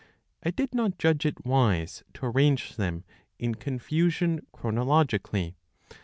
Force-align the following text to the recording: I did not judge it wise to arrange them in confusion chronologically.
I 0.41 0.49
did 0.49 0.73
not 0.73 0.97
judge 0.97 1.27
it 1.27 1.45
wise 1.45 2.01
to 2.15 2.25
arrange 2.25 2.75
them 2.75 3.03
in 3.37 3.53
confusion 3.53 4.39
chronologically. 4.51 5.53